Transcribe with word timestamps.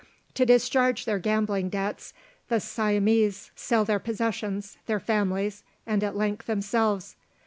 To 0.33 0.47
discharge 0.47 1.05
their 1.05 1.19
gambling 1.19 1.69
debts, 1.69 2.15
the 2.49 2.59
Siamese 2.59 3.51
sell 3.55 3.85
their 3.85 3.99
possessions, 3.99 4.79
their 4.87 4.99
families, 4.99 5.61
and 5.85 6.03
at 6.03 6.17
length 6.17 6.47
themselves. 6.47 7.15